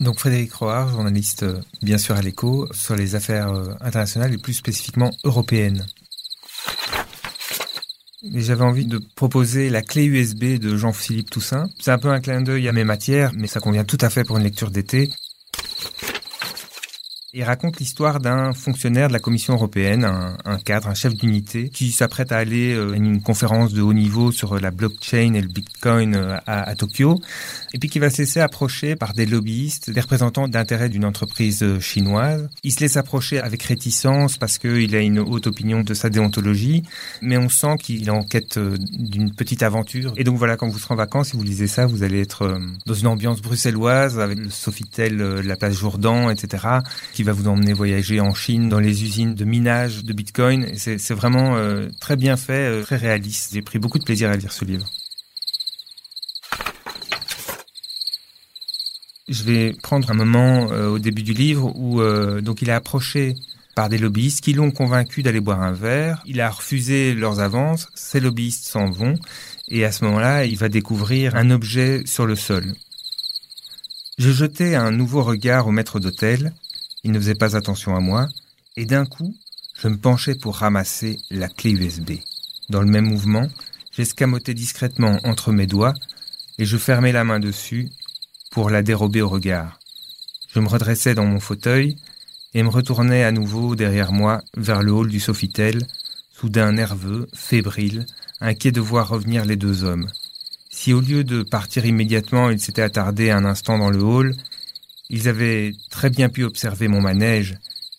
[0.00, 4.38] Donc Frédéric Roard, journaliste euh, bien sûr à l'écho, sur les affaires euh, internationales et
[4.38, 5.86] plus spécifiquement européennes.
[8.32, 11.68] J'avais envie de proposer la clé USB de Jean-Philippe Toussaint.
[11.78, 14.24] C'est un peu un clin d'œil à mes matières, mais ça convient tout à fait
[14.24, 15.10] pour une lecture d'été.
[17.36, 21.90] Il raconte l'histoire d'un fonctionnaire de la Commission européenne, un, cadre, un chef d'unité, qui
[21.90, 25.48] s'apprête à aller euh, à une conférence de haut niveau sur la blockchain et le
[25.48, 27.20] bitcoin euh, à, Tokyo,
[27.72, 31.64] et puis qui va se laisser approcher par des lobbyistes, des représentants d'intérêt d'une entreprise
[31.64, 32.48] euh, chinoise.
[32.62, 36.84] Il se laisse approcher avec réticence parce qu'il a une haute opinion de sa déontologie,
[37.20, 40.12] mais on sent qu'il est en quête d'une petite aventure.
[40.16, 42.60] Et donc voilà, quand vous serez en vacances, si vous lisez ça, vous allez être
[42.86, 46.78] dans une ambiance bruxelloise avec le Sofitel, la place Jourdan, etc.,
[47.24, 50.68] va vous emmener voyager en Chine dans les usines de minage de Bitcoin.
[50.76, 53.52] C'est vraiment euh, très bien fait, euh, très réaliste.
[53.54, 54.86] J'ai pris beaucoup de plaisir à lire ce livre.
[59.28, 63.34] Je vais prendre un moment euh, au début du livre où il est approché
[63.74, 66.22] par des lobbyistes qui l'ont convaincu d'aller boire un verre.
[66.26, 67.88] Il a refusé leurs avances.
[67.94, 69.14] Ces lobbyistes s'en vont
[69.68, 72.74] et à ce moment-là, il va découvrir un objet sur le sol.
[74.18, 76.52] Je jetai un nouveau regard au maître d'hôtel
[77.04, 78.28] il ne faisait pas attention à moi,
[78.76, 79.34] et d'un coup,
[79.78, 82.12] je me penchai pour ramasser la clé USB.
[82.70, 83.46] Dans le même mouvement,
[83.92, 85.94] j'escamotais discrètement entre mes doigts,
[86.58, 87.90] et je fermais la main dessus
[88.50, 89.78] pour la dérober au regard.
[90.52, 91.96] Je me redressais dans mon fauteuil
[92.54, 95.86] et me retournais à nouveau derrière moi vers le hall du Sofitel,
[96.32, 98.06] soudain nerveux, fébrile,
[98.40, 100.08] inquiet de voir revenir les deux hommes.
[100.70, 104.36] Si au lieu de partir immédiatement, ils s'étaient attardés un instant dans le hall,
[105.10, 107.56] ils avaient très bien pu observer mon manège,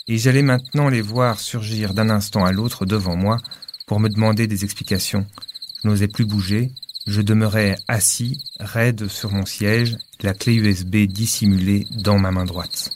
[0.08, 3.38] et j'allais maintenant les voir surgir d'un instant à l'autre devant moi
[3.88, 5.26] pour me demander des explications.
[5.84, 6.72] Je n'osais plus bouger,
[7.08, 12.92] je demeurais assis, raide sur mon siège, la clé USB dissimulée dans ma main droite.